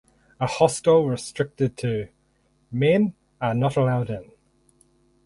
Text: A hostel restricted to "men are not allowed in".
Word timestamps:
A 0.39 0.47
hostel 0.47 1.07
restricted 1.07 1.77
to 1.77 2.07
"men 2.71 3.13
are 3.39 3.53
not 3.53 3.77
allowed 3.77 4.09
in". 4.09 4.31